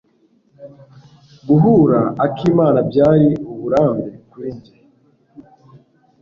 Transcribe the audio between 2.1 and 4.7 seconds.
akimana byari uburambe kuri